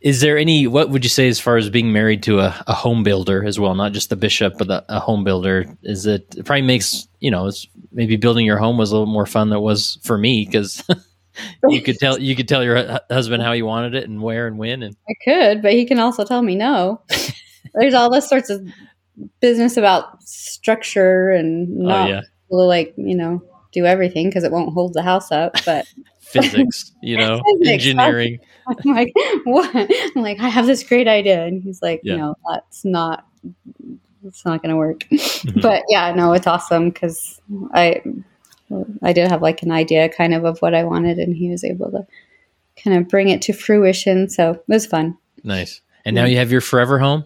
[0.00, 2.74] is there any what would you say as far as being married to a, a
[2.74, 3.74] home builder as well?
[3.74, 5.66] Not just the bishop but the, a home builder.
[5.82, 7.50] Is it, it probably makes you know
[7.92, 10.84] maybe building your home was a little more fun than it was for me because
[11.68, 14.58] you could tell you could tell your husband how you wanted it and where and
[14.58, 17.02] when and i could but he can also tell me no.
[17.74, 18.66] There's all this sorts of
[19.40, 22.22] business about structure and oh, not oh, yeah.
[22.50, 25.86] like you know do everything because it won't hold the house up but
[26.30, 28.38] physics you know physics, engineering
[28.84, 29.12] I'm like,
[29.44, 29.70] what?
[29.74, 31.44] I'm like, I have this great idea.
[31.44, 32.16] And he's like, yeah.
[32.16, 33.26] no, that's not,
[34.24, 35.00] it's not going to work.
[35.00, 35.60] Mm-hmm.
[35.62, 37.40] But yeah, no, it's awesome because
[37.72, 38.02] I,
[39.02, 41.64] I did have like an idea kind of of what I wanted and he was
[41.64, 42.06] able to
[42.82, 44.28] kind of bring it to fruition.
[44.28, 45.16] So it was fun.
[45.42, 45.80] Nice.
[46.04, 47.24] And now you have your forever home?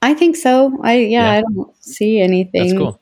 [0.00, 0.78] I think so.
[0.82, 1.30] I, yeah, yeah.
[1.30, 2.68] I don't see anything.
[2.68, 3.00] That's cool.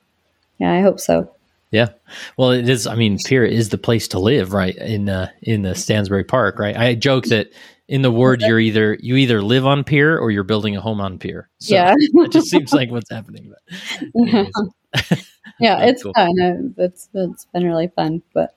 [0.59, 1.31] Yeah, I hope so.
[1.71, 1.89] Yeah.
[2.37, 2.85] Well, it is.
[2.85, 4.75] I mean, Pier is the place to live, right?
[4.75, 6.75] In uh, in the Stansbury Park, right?
[6.75, 7.51] I joke that
[7.87, 10.99] in the word you're either you either live on Pier or you're building a home
[10.99, 11.49] on Pier.
[11.59, 13.53] So yeah, it just seems like what's happening.
[14.15, 14.45] yeah,
[15.59, 16.13] yeah it's cool.
[16.13, 16.73] fun.
[16.77, 18.55] It's it's been really fun, but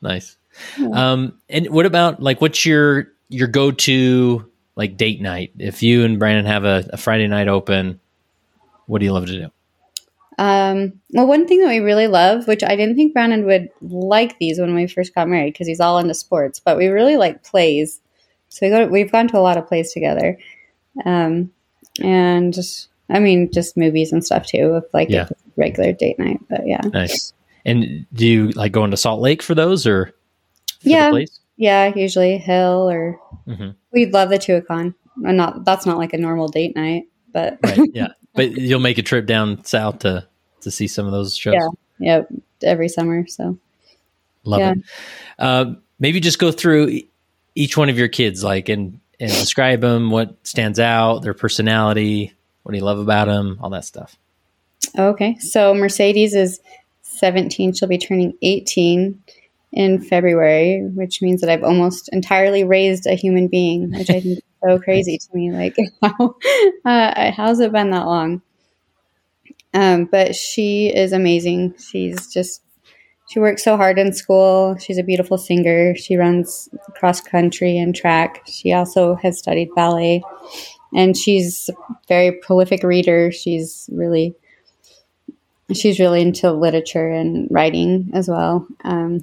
[0.00, 0.36] nice.
[0.78, 0.88] Yeah.
[0.88, 5.52] Um, and what about like what's your your go-to like date night?
[5.58, 8.00] If you and Brandon have a, a Friday night open,
[8.86, 9.50] what do you love to do?
[10.42, 14.40] Um, well, one thing that we really love, which I didn't think Brandon would like
[14.40, 17.44] these when we first got married because he's all into sports, but we really like
[17.44, 18.00] plays.
[18.48, 20.36] So we go, we've gone to a lot of plays together.
[21.04, 21.52] Um,
[22.02, 25.28] and just, I mean, just movies and stuff too, with like yeah.
[25.56, 26.40] regular date night.
[26.50, 26.80] But yeah.
[26.92, 27.32] Nice.
[27.64, 30.06] And do you like going to Salt Lake for those or?
[30.82, 31.24] For yeah.
[31.56, 31.92] Yeah.
[31.94, 33.70] Usually Hale or mm-hmm.
[33.92, 34.92] we'd love the Tuacahn.
[35.24, 37.60] And not, that's not like a normal date night, but.
[37.62, 37.78] right.
[37.94, 38.08] Yeah.
[38.34, 40.26] But you'll make a trip down south to
[40.62, 41.54] to see some of those shows.
[41.54, 42.22] Yeah, yeah,
[42.62, 43.26] every summer.
[43.26, 43.58] So
[44.44, 44.72] love yeah.
[44.72, 44.78] it.
[45.38, 47.00] Uh, maybe just go through
[47.54, 50.10] each one of your kids, like and and describe them.
[50.10, 51.20] What stands out?
[51.20, 52.32] Their personality.
[52.62, 53.58] What do you love about them?
[53.60, 54.16] All that stuff.
[54.98, 56.60] Okay, so Mercedes is
[57.02, 57.72] 17.
[57.72, 59.22] She'll be turning 18
[59.72, 64.38] in February, which means that I've almost entirely raised a human being, which I think
[64.38, 65.50] is so crazy to me.
[65.50, 66.36] Like, how
[66.84, 68.42] uh, how's it been that long?
[69.74, 71.74] Um, but she is amazing.
[71.78, 72.62] She's just
[73.28, 74.76] she works so hard in school.
[74.78, 75.94] She's a beautiful singer.
[75.96, 78.42] She runs cross country and track.
[78.46, 80.22] She also has studied ballet,
[80.94, 83.32] and she's a very prolific reader.
[83.32, 84.34] She's really
[85.72, 88.66] she's really into literature and writing as well.
[88.84, 89.22] Um,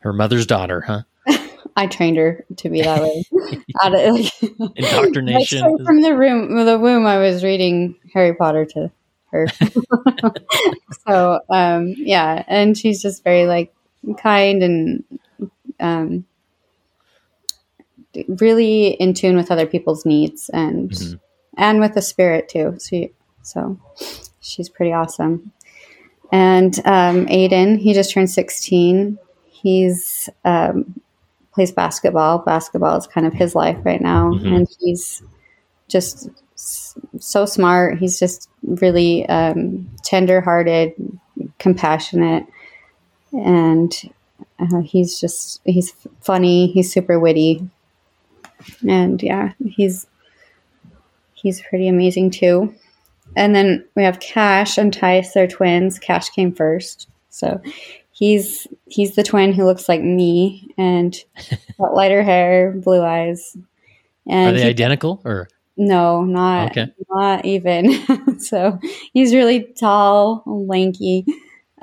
[0.00, 1.02] Her mother's daughter, huh?
[1.76, 3.24] I trained her to be that way.
[3.82, 4.32] Out of, like,
[4.76, 5.84] Indoctrination.
[5.84, 8.90] from the room, the womb, I was reading Harry Potter to
[9.36, 9.46] her.
[11.06, 13.74] so um, yeah, and she's just very like
[14.18, 15.04] kind and
[15.80, 16.24] um,
[18.28, 21.16] really in tune with other people's needs and mm-hmm.
[21.56, 22.76] and with the spirit too.
[22.78, 23.08] So
[23.42, 23.80] so
[24.40, 25.52] she's pretty awesome.
[26.32, 29.18] And um, Aiden, he just turned sixteen.
[29.44, 31.00] He's um,
[31.52, 32.38] plays basketball.
[32.38, 34.52] Basketball is kind of his life right now, mm-hmm.
[34.52, 35.22] and he's
[35.88, 37.98] just so smart.
[37.98, 40.94] He's just really um, tender-hearted,
[41.58, 42.46] compassionate,
[43.32, 43.92] and
[44.58, 46.68] uh, he's just he's funny.
[46.68, 47.68] He's super witty,
[48.88, 50.06] and yeah, he's
[51.34, 52.74] he's pretty amazing too.
[53.36, 55.32] And then we have Cash and Tice.
[55.32, 55.98] They're twins.
[55.98, 57.60] Cash came first, so
[58.12, 61.16] he's he's the twin who looks like me and
[61.78, 63.56] got lighter hair, blue eyes.
[64.26, 65.48] And Are they he, identical or?
[65.76, 66.92] No, not okay.
[67.10, 68.38] not even.
[68.40, 68.78] so
[69.12, 71.26] he's really tall, lanky.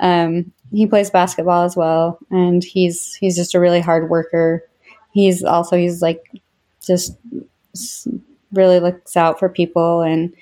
[0.00, 4.64] Um, he plays basketball as well, and he's he's just a really hard worker.
[5.12, 6.24] He's also he's like
[6.84, 7.16] just
[8.52, 10.32] really looks out for people and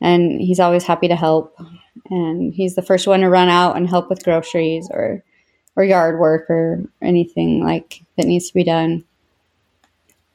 [0.00, 1.58] and he's always happy to help
[2.10, 5.22] and he's the first one to run out and help with groceries or
[5.76, 9.02] or yard work or anything like that needs to be done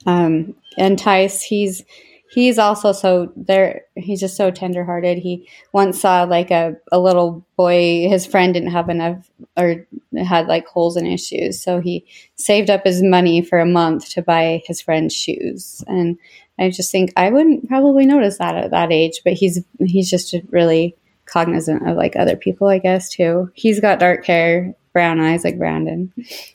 [0.06, 1.84] um, and Tice, he's
[2.30, 5.18] he's also so there he's just so tenderhearted.
[5.18, 9.88] He once saw like a, a little boy his friend didn't have enough or
[10.18, 11.62] had like holes in his shoes.
[11.62, 15.84] So he saved up his money for a month to buy his friend's shoes.
[15.88, 16.18] And
[16.60, 20.36] i just think i wouldn't probably notice that at that age but he's he's just
[20.50, 20.94] really
[21.26, 23.50] cognizant of like other people i guess too.
[23.54, 26.12] He's got dark hair brown eyes like brandon.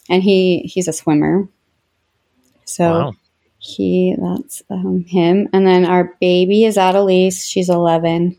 [0.08, 1.48] And he he's a swimmer.
[2.64, 3.14] So wow
[3.64, 5.48] he that's um, him.
[5.54, 7.42] And then our baby is Adelise.
[7.42, 8.36] She's 11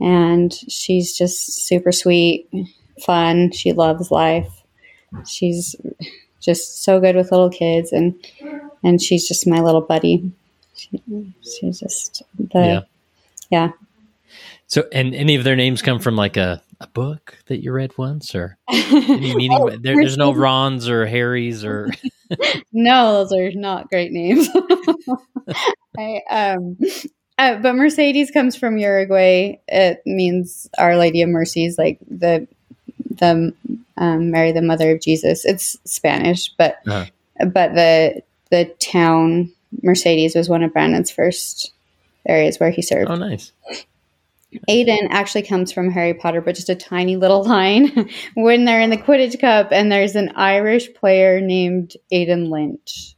[0.00, 2.46] and she's just super sweet
[3.02, 3.52] fun.
[3.52, 4.62] She loves life.
[5.26, 5.74] She's
[6.40, 7.90] just so good with little kids.
[7.90, 8.14] And
[8.84, 10.30] and she's just my little buddy.
[10.76, 11.00] She,
[11.40, 12.80] she's just the yeah.
[13.50, 13.70] yeah.
[14.66, 17.96] So and any of their names come from like a a book that you read
[17.96, 19.58] once or any meaning?
[19.58, 21.90] Oh, there, there's no rons or harrys or
[22.72, 24.48] no those are not great names.
[25.98, 26.76] I, um
[27.38, 29.58] uh, but mercedes comes from uruguay.
[29.68, 32.46] It means our lady of mercies like the
[33.10, 33.54] the
[33.96, 35.44] um, mary the mother of jesus.
[35.44, 37.06] It's spanish but uh-huh.
[37.52, 41.72] but the the town mercedes was one of brandon's first
[42.26, 43.10] areas where he served.
[43.10, 43.52] Oh nice
[44.68, 48.90] Aiden actually comes from Harry Potter, but just a tiny little line when they're in
[48.90, 53.14] the Quidditch Cup and there's an Irish player named Aiden Lynch.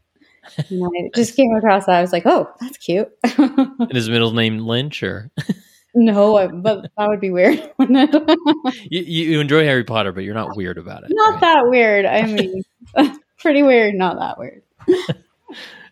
[0.57, 1.97] And I just came across that.
[1.97, 3.09] I was like, oh, that's cute.
[3.39, 5.31] and his middle name Lynch, or?
[5.95, 7.71] no, but that would be weird,
[8.91, 11.11] you, you enjoy Harry Potter, but you're not weird about it.
[11.13, 11.41] Not right?
[11.41, 12.07] that weird.
[12.07, 12.65] I mean,
[13.39, 14.63] pretty weird, not that weird.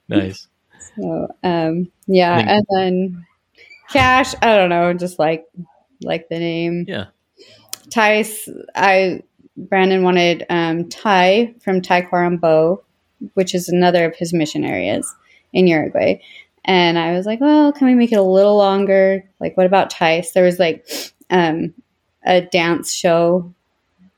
[0.08, 0.48] nice.
[0.96, 3.26] So, um, yeah, and then
[3.90, 5.46] Cash, I don't know, just like
[6.02, 6.84] like the name.
[6.86, 7.06] Yeah.
[7.90, 9.22] Tice, I
[9.56, 12.82] Brandon wanted um, Ty from Tacuarembó,
[13.34, 15.12] which is another of his mission areas.
[15.52, 16.20] in Uruguay.
[16.64, 19.24] And I was like, well, can we make it a little longer?
[19.40, 20.32] Like, what about Tice?
[20.32, 20.86] There was like
[21.30, 21.72] um,
[22.24, 23.52] a dance show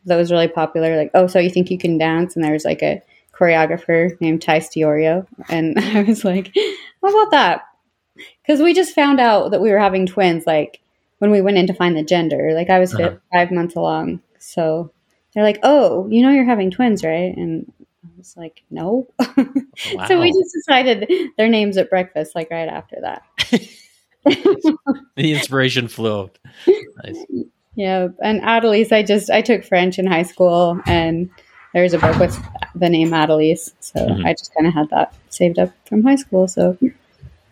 [0.06, 0.96] that was really popular.
[0.96, 2.35] Like, oh, so you think you can dance?
[2.35, 3.02] And there was like a
[3.33, 5.26] choreographer named Tice Diorio.
[5.48, 6.52] And I was like,
[7.02, 7.62] how about that?
[8.16, 10.81] Because we just found out that we were having twins, like
[11.18, 12.53] when we went in to find the gender.
[12.55, 13.16] Like, I was uh-huh.
[13.33, 14.20] five months along.
[14.38, 14.92] So
[15.35, 17.37] they're like, oh, you know, you're having twins, right?
[17.37, 17.73] And
[18.05, 19.07] I was like, no.
[19.18, 20.07] Wow.
[20.09, 23.23] so we just decided their names at breakfast, like right after that.
[24.25, 26.38] the inspiration flowed.
[27.05, 27.25] Nice.
[27.77, 31.31] Yeah, and Adelise, I just I took French in high school, and
[31.73, 32.38] there's a book with
[32.75, 34.27] the name Adelise, so mm-hmm.
[34.27, 36.49] I just kind of had that saved up from high school.
[36.49, 36.77] So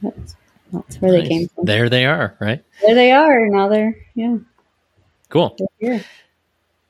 [0.02, 0.36] that's,
[0.72, 1.22] that's where nice.
[1.22, 1.64] they came from.
[1.64, 2.64] There they are, right?
[2.82, 3.46] There they are.
[3.48, 4.38] Now they're yeah.
[5.28, 5.56] Cool.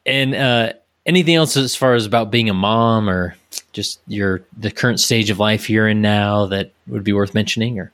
[0.07, 0.73] And uh,
[1.09, 3.35] anything else as far as about being a mom or
[3.73, 7.79] just your the current stage of life you're in now that would be worth mentioning
[7.81, 7.91] or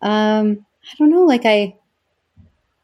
[0.00, 1.74] um i don't know like i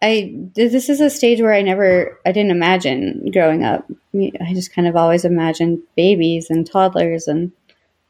[0.03, 4.75] i this is a stage where i never i didn't imagine growing up i just
[4.75, 7.53] kind of always imagined babies and toddlers and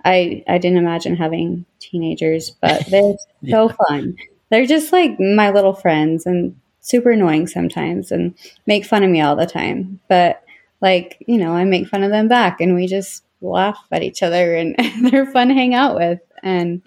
[0.07, 3.55] i i didn't imagine having teenagers but they're yeah.
[3.55, 4.17] so fun.
[4.51, 8.35] They're just like my little friends and super annoying sometimes and
[8.67, 10.01] make fun of me all the time.
[10.09, 10.43] But
[10.81, 14.23] like you know i make fun of them back and we just laugh at each
[14.23, 14.77] other and
[15.11, 16.21] they're fun to hang out with.
[16.43, 16.83] And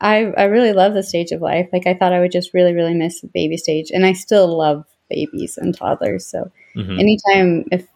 [0.00, 1.68] I, I really love the stage of life.
[1.72, 4.56] Like i thought i would just really really miss the baby stage and i still
[4.56, 6.26] love babies and toddlers.
[6.26, 6.98] So mm-hmm.
[6.98, 7.86] anytime if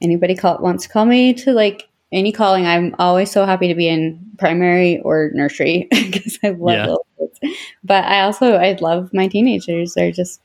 [0.00, 3.74] anybody call, wants to call me to like any calling i'm always so happy to
[3.74, 6.86] be in primary or nursery because i love yeah.
[6.86, 10.40] little kids but i also i love my teenagers they're just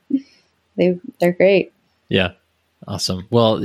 [0.76, 1.72] they they're great
[2.08, 2.32] yeah
[2.86, 3.26] Awesome.
[3.30, 3.64] Well,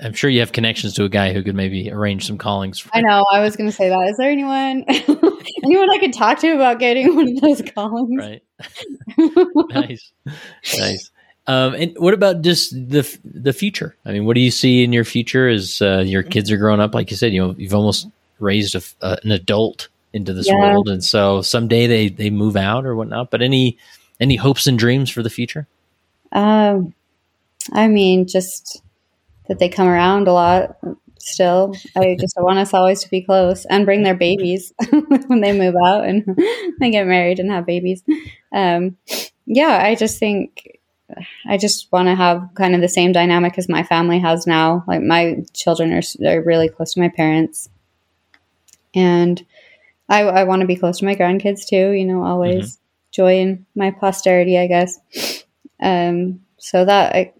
[0.00, 2.78] I'm sure you have connections to a guy who could maybe arrange some callings.
[2.78, 3.24] For- I know.
[3.32, 4.08] I was going to say that.
[4.08, 4.84] Is there anyone,
[5.64, 8.18] anyone I could talk to about getting one of those callings?
[8.18, 8.42] Right.
[9.70, 10.12] nice,
[10.78, 11.10] nice.
[11.46, 13.96] Um, and what about just the the future?
[14.04, 16.80] I mean, what do you see in your future as uh, your kids are growing
[16.80, 16.94] up?
[16.94, 20.54] Like you said, you know, you've almost raised a, uh, an adult into this yeah.
[20.54, 23.30] world, and so someday they they move out or whatnot.
[23.30, 23.76] But any
[24.20, 25.66] any hopes and dreams for the future?
[26.30, 26.94] Um
[27.72, 28.82] I mean, just
[29.48, 30.76] that they come around a lot
[31.18, 31.74] still.
[31.96, 34.72] I just want us always to be close and bring their babies
[35.26, 36.24] when they move out and
[36.80, 38.02] they get married and have babies.
[38.52, 38.96] Um,
[39.46, 40.78] yeah, I just think
[41.46, 44.84] I just want to have kind of the same dynamic as my family has now.
[44.86, 47.68] Like my children are, are really close to my parents,
[48.94, 49.44] and
[50.08, 51.90] I, I want to be close to my grandkids too.
[51.92, 53.10] You know, always mm-hmm.
[53.10, 55.44] joy in my posterity, I guess.
[55.82, 57.32] Um, so that I,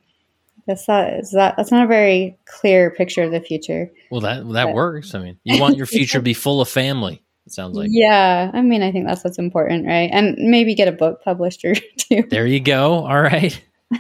[0.66, 3.90] that's not is that that's not a very clear picture of the future.
[4.10, 4.74] Well, that that but.
[4.74, 5.14] works.
[5.14, 7.22] I mean, you want your future to be full of family.
[7.46, 7.88] It sounds like.
[7.90, 10.10] Yeah, I mean, I think that's what's important, right?
[10.12, 12.22] And maybe get a book published or two.
[12.28, 13.04] There you go.
[13.04, 13.60] All right.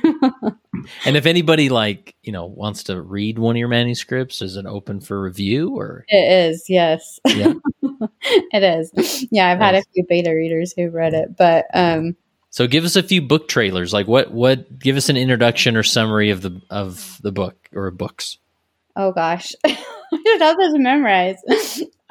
[1.04, 4.66] and if anybody like you know wants to read one of your manuscripts, is it
[4.66, 6.04] open for review or?
[6.08, 6.66] It is.
[6.68, 7.18] Yes.
[7.26, 7.54] Yeah.
[8.22, 9.26] it is.
[9.30, 12.16] Yeah, I've had a few beta readers who've read it, but um,
[12.50, 13.92] so give us a few book trailers.
[13.92, 17.90] Like what what give us an introduction or summary of the of the book or
[17.90, 18.38] books.
[18.94, 19.54] Oh gosh.
[19.64, 19.78] I
[20.26, 21.40] should have this memorized.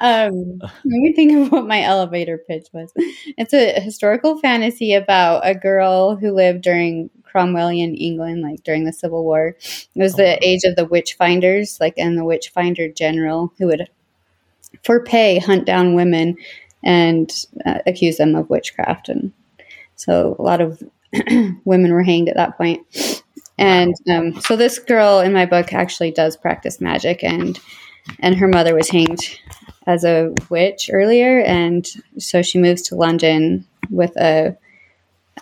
[0.02, 2.92] Um, let me think of what my elevator pitch was.
[3.38, 8.94] It's a historical fantasy about a girl who lived during Cromwellian England, like during the
[8.94, 9.56] Civil War.
[9.60, 13.54] It was the oh, age of the witch finders, like and the witch finder general
[13.58, 13.90] who would,
[14.84, 16.36] for pay, hunt down women
[16.84, 17.32] and
[17.66, 19.32] uh, accuse them of witchcraft and
[20.02, 20.82] so a lot of
[21.64, 22.82] women were hanged at that point.
[23.60, 27.60] And um, so this girl in my book actually does practice magic, and
[28.20, 29.40] and her mother was hanged
[29.92, 34.58] as a witch earlier, and so she moves to London with a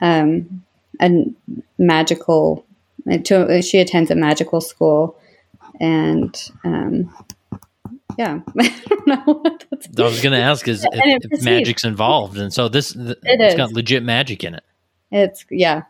[0.02, 0.64] um,
[1.02, 1.10] a
[1.78, 2.66] magical.
[3.24, 5.18] To, she attends a magical school,
[5.80, 7.14] and um,
[8.18, 9.44] yeah, I don't know.
[9.46, 13.42] I was going to ask is if, if magic's involved, and so this th- it
[13.42, 14.64] has got legit magic in it.
[15.12, 15.84] It's yeah,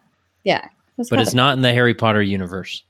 [0.43, 2.84] yeah, it's but it's not in the Harry Potter universe.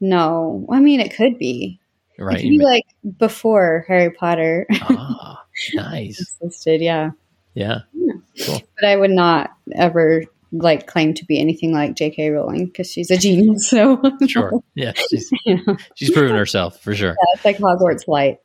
[0.00, 1.80] No, I mean it could be.
[2.18, 2.84] Right, it be like
[3.18, 4.66] before Harry Potter.
[4.82, 5.44] Ah,
[5.74, 6.20] nice.
[6.40, 7.10] existed, yeah.
[7.54, 7.80] Yeah.
[7.92, 8.12] yeah.
[8.44, 8.62] Cool.
[8.80, 12.30] But I would not ever like claim to be anything like J.K.
[12.30, 13.68] Rowling because she's a genius.
[13.68, 15.58] So sure, yeah, she's yeah.
[15.94, 17.10] she's proven herself for sure.
[17.10, 18.38] Yeah, it's like Hogwarts light.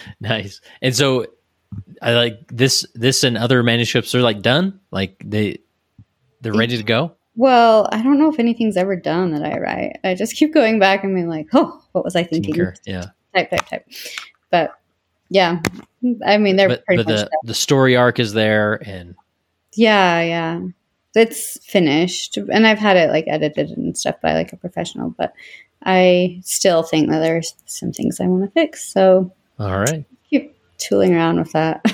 [0.20, 0.60] nice.
[0.80, 1.26] And so,
[2.00, 2.86] I like this.
[2.94, 4.80] This and other manuscripts are like done.
[4.90, 5.58] Like they
[6.40, 7.16] they're ready to go.
[7.38, 10.00] Well, I don't know if anything's ever done that I write.
[10.02, 12.52] I just keep going back and being like, oh, what was I thinking?
[12.52, 13.04] Tinker, yeah.
[13.32, 13.88] Type, type, type.
[14.50, 14.72] But
[15.30, 15.60] Yeah,
[16.26, 19.14] I mean they're but, pretty but the the story arc is there, and
[19.74, 20.60] yeah, yeah,
[21.14, 25.32] it's finished, and I've had it like edited and stuff by like a professional, but
[25.84, 28.90] I still think that there's some things I want to fix.
[28.92, 31.84] So all right, keep tooling around with that.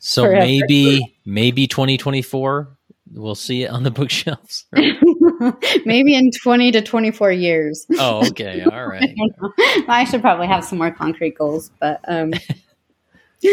[0.00, 2.68] So maybe maybe 2024
[3.14, 4.66] we'll see it on the bookshelves.
[4.72, 4.96] Right?
[5.86, 7.86] maybe in 20 to 24 years.
[7.98, 8.62] Oh, okay.
[8.72, 9.14] All right.
[9.88, 12.32] I should probably have some more concrete goals, but um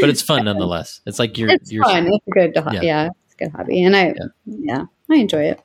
[0.02, 1.02] but it's fun nonetheless.
[1.06, 2.08] It's like you're it's you're fun.
[2.08, 2.82] It's a good yeah.
[2.82, 5.62] yeah, it's a good hobby and I yeah, yeah I enjoy it.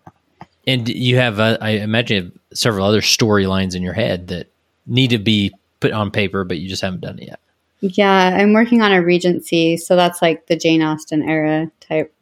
[0.66, 4.50] And you have uh, I imagine you have several other storylines in your head that
[4.86, 7.40] need to be put on paper but you just haven't done it yet.
[7.80, 12.13] Yeah, I'm working on a Regency, so that's like the Jane Austen era type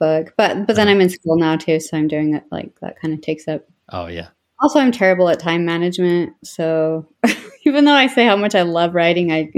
[0.00, 0.34] book.
[0.36, 0.96] But but then uh-huh.
[0.96, 3.64] I'm in school now too, so I'm doing it like that kind of takes up.
[3.90, 4.28] Oh yeah.
[4.58, 7.06] Also, I'm terrible at time management, so
[7.64, 9.52] even though I say how much I love writing, I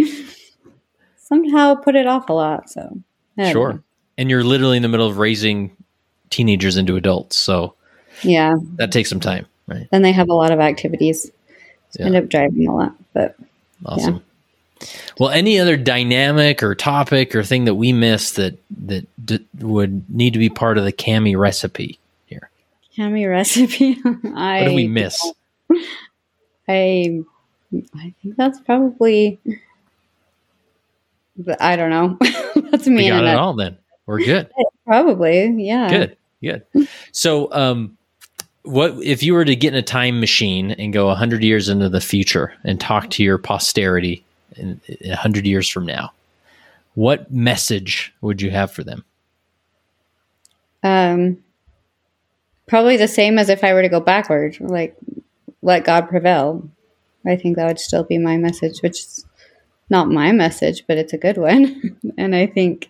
[1.17, 2.69] somehow put it off a lot.
[2.69, 2.99] So
[3.51, 3.83] sure, know.
[4.19, 5.75] and you're literally in the middle of raising
[6.31, 7.75] teenagers into adults, so
[8.23, 9.89] yeah, that takes some time, right?
[9.91, 11.31] Then they have a lot of activities.
[11.91, 12.07] So yeah.
[12.07, 13.37] End up driving a lot, but
[13.85, 14.15] awesome.
[14.15, 14.21] Yeah.
[15.19, 20.09] Well, any other dynamic or topic or thing that we missed that that d- would
[20.09, 22.51] need to be part of the Kami recipe here?
[22.97, 23.99] Kami recipe.
[24.35, 25.21] I, what did we miss?
[26.69, 27.23] I
[27.95, 29.39] I think that's probably.
[31.61, 32.19] I don't know.
[32.71, 33.05] that's me.
[33.05, 33.55] We got it all.
[33.55, 34.51] Then we're good.
[34.87, 35.89] Probably, yeah.
[35.89, 36.89] Good, good.
[37.13, 37.97] So, um,
[38.63, 41.89] what if you were to get in a time machine and go hundred years into
[41.89, 44.25] the future and talk to your posterity
[44.57, 46.13] in a hundred years from now,
[46.95, 49.05] what message would you have for them?
[50.83, 51.39] Um,
[52.67, 54.97] probably the same as if I were to go backward, like
[55.63, 56.69] let God prevail.
[57.27, 59.27] I think that would still be my message, which is
[59.91, 61.99] not my message, but it's a good one.
[62.19, 62.89] and I think,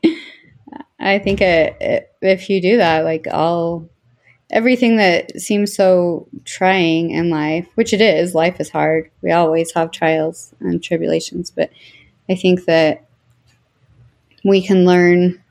[0.98, 3.88] I think it, it, if you do that, like all
[4.52, 9.10] everything that seems so trying in life, which it is, life is hard.
[9.22, 11.70] We always have trials and tribulations, but
[12.28, 13.06] I think that
[14.44, 15.42] we can learn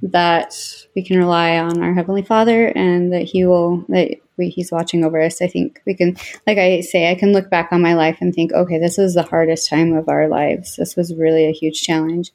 [0.00, 0.54] that
[0.94, 5.04] we can rely on our heavenly Father and that He will that we, He's watching
[5.04, 5.42] over us.
[5.42, 8.32] I think we can, like I say, I can look back on my life and
[8.32, 10.76] think, okay, this was the hardest time of our lives.
[10.76, 12.32] This was really a huge challenge,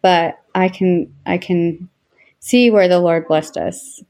[0.00, 1.88] but I can I can
[2.38, 4.02] see where the Lord blessed us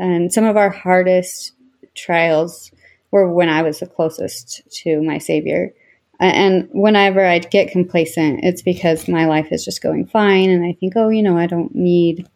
[0.00, 1.52] and some of our hardest
[1.94, 2.72] trials
[3.10, 5.72] were when I was the closest to my Savior.
[6.18, 10.72] And whenever I'd get complacent, it's because my life is just going fine, and I
[10.72, 12.28] think, oh, you know, I don't need,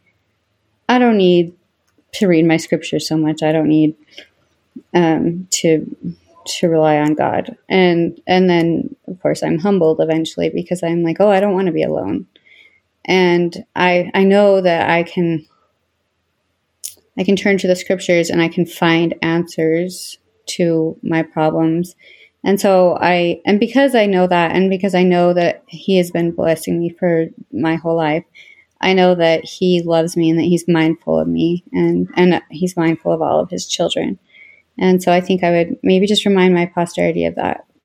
[0.89, 1.55] I don't need
[2.13, 3.43] to read my scriptures so much.
[3.43, 3.95] I don't need
[4.95, 5.97] um, to
[6.47, 7.57] to rely on God.
[7.69, 11.67] And and then of course I'm humbled eventually because I'm like, oh, I don't want
[11.67, 12.27] to be alone.
[13.05, 15.47] And I I know that I can
[17.19, 21.95] I can turn to the scriptures and I can find answers to my problems.
[22.45, 26.11] And so I, and because I know that, and because I know that He has
[26.11, 28.25] been blessing me for my whole life,
[28.81, 32.77] I know that He loves me and that He's mindful of me and, and He's
[32.77, 34.19] mindful of all of His children.
[34.79, 37.65] And so I think I would maybe just remind my posterity of that